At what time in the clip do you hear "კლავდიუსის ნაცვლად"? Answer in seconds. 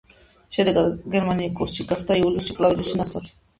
2.61-3.33